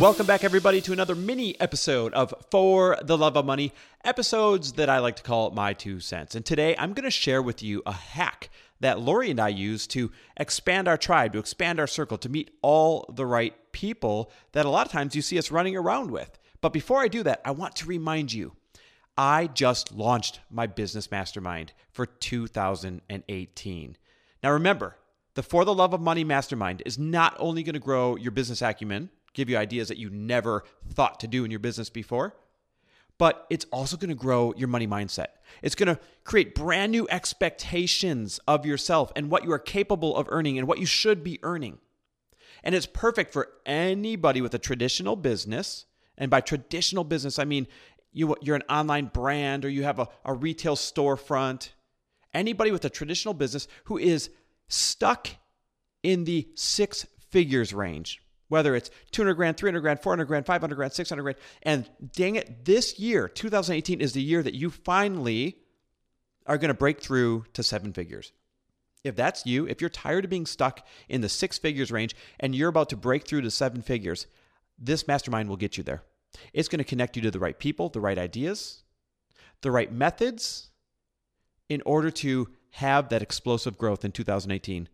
[0.00, 3.72] Welcome back, everybody, to another mini episode of For the Love of Money,
[4.04, 6.36] episodes that I like to call my two cents.
[6.36, 8.48] And today I'm going to share with you a hack
[8.78, 12.52] that Lori and I use to expand our tribe, to expand our circle, to meet
[12.62, 16.38] all the right people that a lot of times you see us running around with.
[16.60, 18.52] But before I do that, I want to remind you
[19.16, 23.96] I just launched my business mastermind for 2018.
[24.44, 24.94] Now, remember,
[25.34, 28.62] the For the Love of Money Mastermind is not only going to grow your business
[28.62, 32.34] acumen give you ideas that you never thought to do in your business before.
[33.18, 35.26] But it's also going to grow your money mindset.
[35.60, 40.28] It's going to create brand new expectations of yourself and what you are capable of
[40.30, 41.78] earning and what you should be earning.
[42.62, 45.86] And it's perfect for anybody with a traditional business.
[46.16, 47.66] And by traditional business, I mean
[48.12, 51.70] you, you're an online brand or you have a, a retail storefront.
[52.32, 54.30] Anybody with a traditional business who is
[54.68, 55.28] stuck
[56.02, 60.92] in the six figures range whether it's 200 grand, 300 grand, 400 grand, 500 grand,
[60.92, 61.38] 600 grand.
[61.62, 65.58] And dang it, this year, 2018, is the year that you finally
[66.46, 68.32] are going to break through to seven figures.
[69.04, 72.54] If that's you, if you're tired of being stuck in the six figures range and
[72.54, 74.26] you're about to break through to seven figures,
[74.78, 76.02] this mastermind will get you there.
[76.52, 78.82] It's going to connect you to the right people, the right ideas,
[79.62, 80.70] the right methods
[81.68, 84.88] in order to have that explosive growth in 2018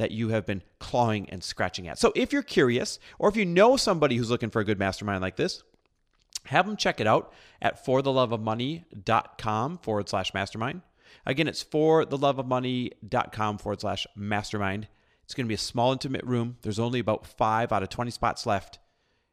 [0.00, 1.98] that you have been clawing and scratching at.
[1.98, 5.20] So if you're curious, or if you know somebody who's looking for a good mastermind
[5.20, 5.62] like this,
[6.46, 10.80] have them check it out at fortheloveofmoney.com forward slash mastermind.
[11.26, 14.88] Again, it's fortheloveofmoney.com forward slash mastermind.
[15.24, 16.56] It's going to be a small, intimate room.
[16.62, 18.78] There's only about five out of 20 spots left.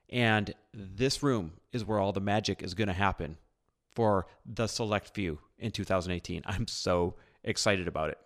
[0.09, 3.38] And this room is where all the magic is going to happen
[3.96, 6.41] for the select few in 2018.
[6.46, 8.18] I'm so excited about it.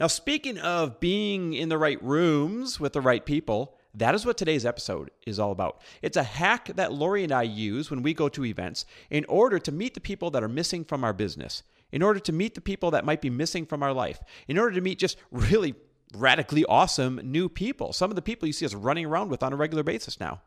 [0.00, 4.38] Now, speaking of being in the right rooms with the right people, that is what
[4.38, 5.82] today's episode is all about.
[6.00, 9.58] It's a hack that Lori and I use when we go to events in order
[9.58, 12.62] to meet the people that are missing from our business, in order to meet the
[12.62, 15.74] people that might be missing from our life, in order to meet just really
[16.14, 19.52] radically awesome new people, some of the people you see us running around with on
[19.52, 20.40] a regular basis now.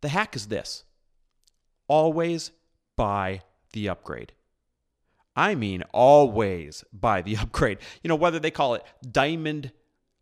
[0.00, 0.84] The hack is this
[1.88, 2.52] always
[2.96, 3.42] buy
[3.74, 4.32] the upgrade.
[5.36, 7.78] I mean, always buy the upgrade.
[8.02, 9.72] You know, whether they call it diamond,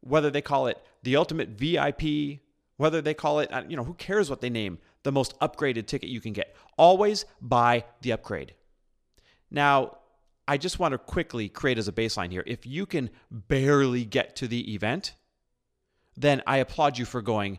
[0.01, 2.41] whether they call it the ultimate VIP,
[2.77, 5.87] whether they call it, uh, you know, who cares what they name the most upgraded
[5.87, 6.55] ticket you can get.
[6.77, 8.55] Always buy the upgrade.
[9.51, 9.99] Now,
[10.47, 12.45] I just want to quickly create as a baseline here.
[12.47, 15.15] If you can barely get to the event,
[16.17, 17.59] then I applaud you for going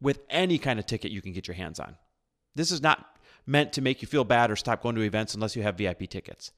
[0.00, 1.96] with any kind of ticket you can get your hands on.
[2.54, 5.54] This is not meant to make you feel bad or stop going to events unless
[5.54, 6.52] you have VIP tickets.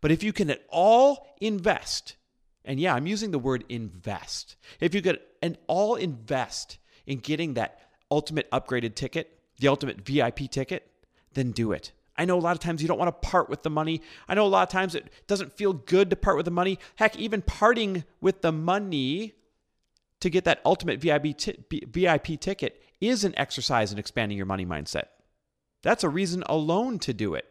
[0.00, 2.16] But if you can at all invest,
[2.64, 4.56] and yeah, I'm using the word invest.
[4.80, 7.80] If you could and all invest in getting that
[8.10, 10.88] ultimate upgraded ticket, the ultimate VIP ticket,
[11.34, 11.92] then do it.
[12.16, 14.02] I know a lot of times you don't want to part with the money.
[14.28, 16.78] I know a lot of times it doesn't feel good to part with the money.
[16.96, 19.34] Heck, even parting with the money
[20.20, 24.66] to get that ultimate VIP, t- VIP ticket is an exercise in expanding your money
[24.66, 25.06] mindset.
[25.82, 27.46] That's a reason alone to do it.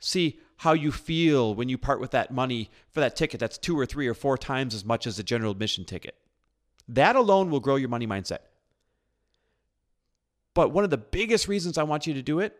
[0.00, 3.78] See, how you feel when you part with that money for that ticket that's two
[3.78, 6.16] or three or four times as much as a general admission ticket.
[6.88, 8.38] That alone will grow your money mindset.
[10.54, 12.58] But one of the biggest reasons I want you to do it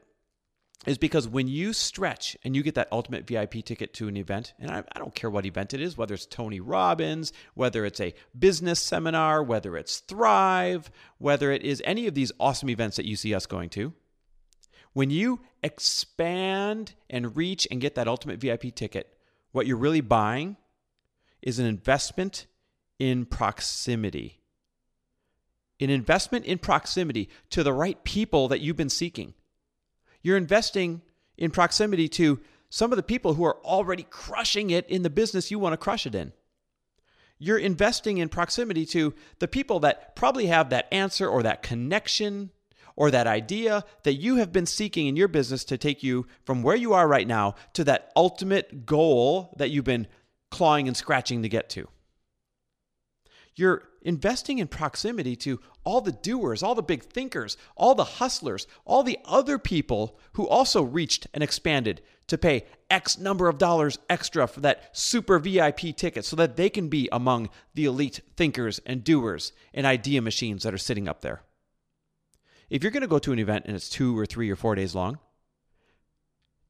[0.86, 4.52] is because when you stretch and you get that ultimate VIP ticket to an event,
[4.58, 8.00] and I, I, don't care what event it is, whether it's Tony Robbins, whether it's
[8.00, 13.06] a business seminar, whether it's Thrive, whether it is any of these awesome events that
[13.06, 13.92] you see us going to,
[14.92, 19.14] when you expand and reach and get that ultimate VIP ticket,
[19.52, 20.56] what you're really buying
[21.40, 22.46] is an investment
[22.98, 24.40] in proximity.
[25.80, 29.34] An investment in proximity to the right people that you've been seeking.
[30.22, 31.02] You're investing
[31.36, 35.50] in proximity to some of the people who are already crushing it in the business
[35.50, 36.32] you want to crush it in.
[37.38, 42.50] You're investing in proximity to the people that probably have that answer or that connection
[42.96, 46.62] or that idea that you have been seeking in your business to take you from
[46.62, 50.06] where you are right now to that ultimate goal that you've been
[50.50, 51.88] clawing and scratching to get to.
[53.54, 58.66] You're investing in proximity to all the doers, all the big thinkers, all the hustlers,
[58.84, 63.98] all the other people who also reached and expanded to pay X number of dollars
[64.08, 68.80] extra for that super VIP ticket so that they can be among the elite thinkers
[68.86, 71.42] and doers and idea machines that are sitting up there.
[72.70, 74.74] If you're going to go to an event and it's two or three or four
[74.74, 75.18] days long,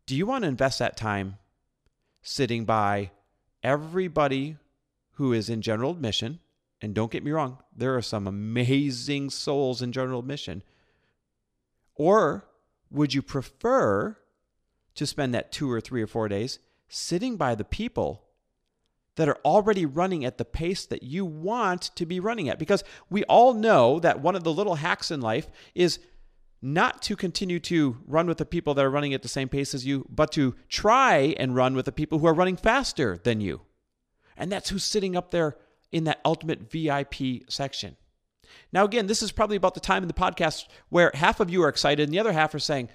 [0.06, 1.38] do you want to invest that time
[2.22, 3.10] sitting by
[3.62, 4.56] everybody
[5.12, 6.40] who is in general admission?
[6.80, 10.64] And don't get me wrong, there are some amazing souls in general admission.
[11.94, 12.48] Or
[12.90, 14.18] would you prefer
[14.94, 18.24] to spend that two or three or four days sitting by the people
[19.16, 22.58] that are already running at the pace that you want to be running at?
[22.58, 25.98] Because we all know that one of the little hacks in life is
[26.62, 29.74] not to continue to run with the people that are running at the same pace
[29.74, 33.40] as you, but to try and run with the people who are running faster than
[33.40, 33.60] you.
[34.36, 35.56] And that's who's sitting up there
[35.90, 37.96] in that ultimate VIP section.
[38.72, 41.62] Now, again, this is probably about the time in the podcast where half of you
[41.64, 42.88] are excited and the other half are saying,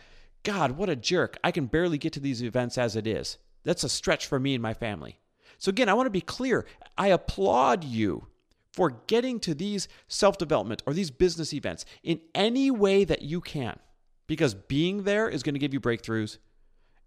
[0.43, 1.37] God, what a jerk.
[1.43, 3.37] I can barely get to these events as it is.
[3.63, 5.19] That's a stretch for me and my family.
[5.57, 6.65] So, again, I want to be clear.
[6.98, 8.27] I applaud you
[8.74, 13.42] for getting to these self development or these business events in any way that you
[13.42, 13.80] can,
[14.27, 16.38] because being there is going to give you breakthroughs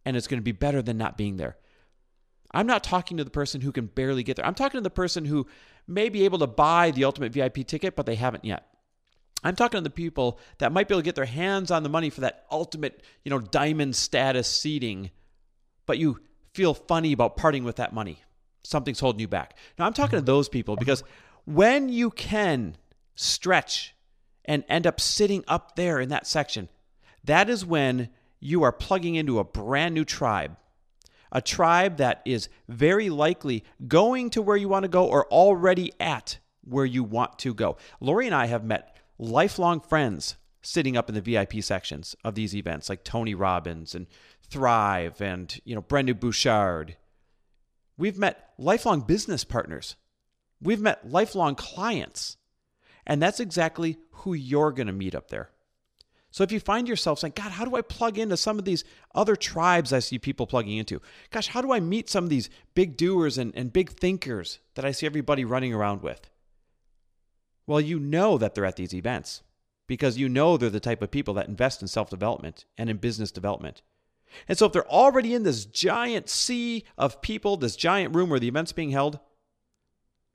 [0.05, 1.57] and it's going to be better than not being there.
[2.53, 4.47] I'm not talking to the person who can barely get there.
[4.47, 5.47] I'm talking to the person who
[5.87, 8.67] may be able to buy the ultimate VIP ticket, but they haven't yet.
[9.43, 11.89] I'm talking to the people that might be able to get their hands on the
[11.89, 15.11] money for that ultimate, you know, diamond status seating,
[15.87, 16.19] but you
[16.53, 18.19] feel funny about parting with that money.
[18.63, 19.57] Something's holding you back.
[19.79, 20.27] Now, I'm talking to mm-hmm.
[20.27, 20.81] those people mm-hmm.
[20.81, 21.03] because
[21.45, 22.77] when you can
[23.15, 23.95] stretch
[24.45, 26.69] and end up sitting up there in that section,
[27.25, 28.11] that is when
[28.41, 30.57] you are plugging into a brand new tribe.
[31.33, 35.93] A tribe that is very likely going to where you want to go or already
[36.01, 37.77] at where you want to go.
[38.01, 42.55] Lori and I have met lifelong friends sitting up in the VIP sections of these
[42.55, 44.07] events, like Tony Robbins and
[44.49, 46.97] Thrive and you know Brendon Burchard.
[48.01, 49.97] We've met lifelong business partners
[50.61, 52.37] We've met lifelong clients.
[53.07, 55.51] And that's exactly who you're going to meet up there.
[56.33, 58.85] So if you find yourself saying, God, how do I plug into some of these
[59.15, 61.01] other tribes I see people plugging into?
[61.31, 64.85] Gosh, how do I meet some of these big doers and, and big thinkers that
[64.85, 66.31] I see everybody running around with?
[67.67, 69.43] Well, you know that they're at these events
[69.89, 72.99] because you know they're the type of people that invest in self development and in
[72.99, 73.83] business development.
[74.49, 78.41] And so if they're already in this giant sea of people, this giant room where
[78.41, 79.19] the event's being held,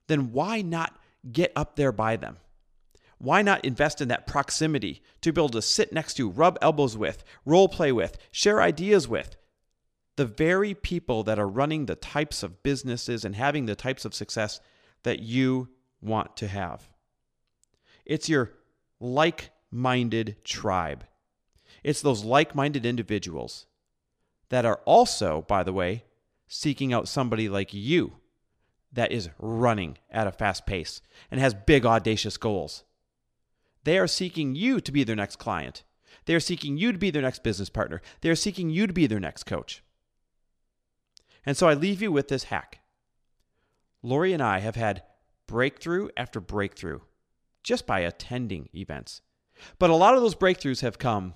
[0.06, 0.98] then why not
[1.30, 2.38] get up there by them?
[3.18, 6.96] Why not invest in that proximity to be able to sit next to, rub elbows
[6.96, 9.36] with, role play with, share ideas with?
[10.16, 14.14] The very people that are running the types of businesses and having the types of
[14.14, 14.60] success
[15.02, 15.68] that you
[16.00, 16.88] want to have.
[18.04, 18.52] It's your
[19.00, 21.04] like minded tribe.
[21.82, 23.66] It's those like minded individuals
[24.48, 26.04] that are also, by the way,
[26.48, 28.12] seeking out somebody like you
[28.92, 31.00] that is running at a fast pace
[31.30, 32.84] and has big, audacious goals.
[33.84, 35.84] They are seeking you to be their next client.
[36.24, 38.00] They are seeking you to be their next business partner.
[38.20, 39.82] They are seeking you to be their next coach.
[41.44, 42.80] And so I leave you with this hack.
[44.02, 45.02] Lori and I have had
[45.46, 47.00] breakthrough after breakthrough
[47.62, 49.22] just by attending events.
[49.78, 51.34] But a lot of those breakthroughs have come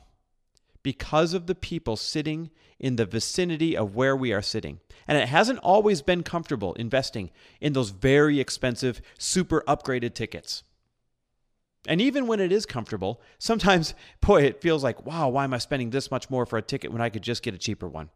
[0.82, 4.80] because of the people sitting in the vicinity of where we are sitting.
[5.06, 10.62] And it hasn't always been comfortable investing in those very expensive, super upgraded tickets.
[11.86, 15.58] And even when it is comfortable, sometimes, boy, it feels like, wow, why am I
[15.58, 18.10] spending this much more for a ticket when I could just get a cheaper one?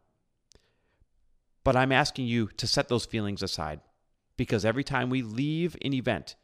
[1.63, 3.81] But I'm asking you to set those feelings aside
[4.37, 6.35] because every time we leave an event,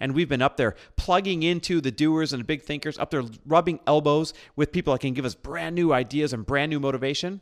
[0.00, 3.24] and we've been up there plugging into the doers and the big thinkers, up there
[3.46, 7.40] rubbing elbows with people that can give us brand new ideas and brand new motivation.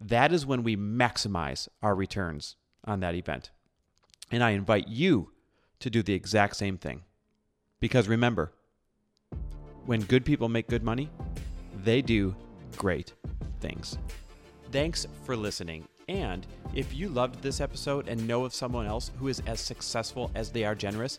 [0.00, 3.50] That is when we maximize our returns on that event.
[4.30, 5.30] And I invite you
[5.80, 7.02] to do the exact same thing.
[7.80, 8.52] Because remember,
[9.84, 11.10] when good people make good money,
[11.84, 12.34] they do
[12.76, 13.14] great
[13.60, 13.98] things.
[14.72, 15.86] Thanks for listening.
[16.08, 20.30] And if you loved this episode and know of someone else who is as successful
[20.34, 21.18] as they are generous,